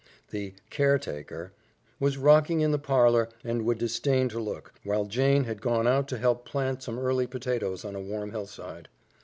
The 0.31 0.55
"caretaker" 0.71 1.51
was 1.99 2.17
rocking 2.17 2.61
in 2.61 2.71
the 2.71 2.79
parlor 2.79 3.29
and 3.43 3.63
would 3.65 3.77
disdain 3.77 4.29
to 4.29 4.39
look, 4.39 4.73
while 4.83 5.05
Jane 5.05 5.43
had 5.43 5.61
gone 5.61 5.85
out 5.85 6.07
to 6.07 6.17
help 6.17 6.43
plant 6.43 6.81
some 6.81 6.97
early 6.97 7.27
potatoes 7.27 7.85
on 7.85 7.93
a 7.95 8.01
warm 8.01 8.31
hillside. 8.31 8.89